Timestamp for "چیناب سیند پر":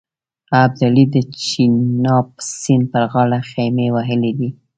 1.43-3.03